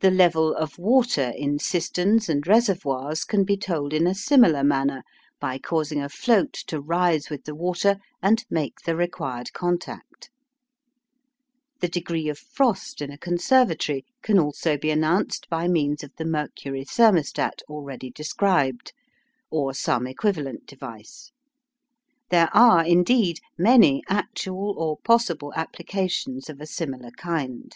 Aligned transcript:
The 0.00 0.10
level 0.10 0.54
of 0.54 0.78
water 0.78 1.32
in 1.34 1.58
cisterns 1.58 2.28
and 2.28 2.46
reservoirs, 2.46 3.24
can 3.24 3.44
be 3.44 3.56
told 3.56 3.94
in 3.94 4.06
a 4.06 4.14
similar 4.14 4.62
manner 4.62 5.02
by 5.40 5.56
causing 5.56 6.02
a 6.02 6.10
float 6.10 6.52
to 6.66 6.78
rise 6.82 7.30
with 7.30 7.44
the 7.44 7.54
water 7.54 7.96
and 8.22 8.44
make 8.50 8.80
the 8.84 8.94
required 8.94 9.54
contact. 9.54 10.28
The 11.80 11.88
degree 11.88 12.28
of 12.28 12.38
frost 12.38 13.00
in 13.00 13.10
a 13.10 13.16
conservatory 13.16 14.04
can 14.20 14.38
also 14.38 14.76
be 14.76 14.90
announced 14.90 15.48
by 15.48 15.66
means 15.66 16.04
of 16.04 16.12
the 16.18 16.26
mercury 16.26 16.84
"thermostat," 16.84 17.62
already 17.70 18.10
described, 18.10 18.92
or 19.50 19.72
some 19.72 20.06
equivalent 20.06 20.66
device. 20.66 21.30
There 22.28 22.54
are, 22.54 22.84
indeed, 22.84 23.38
many 23.56 24.02
actual 24.10 24.74
or 24.76 24.98
possible 25.02 25.54
applications 25.56 26.50
of 26.50 26.60
a 26.60 26.66
similar 26.66 27.12
kind. 27.12 27.74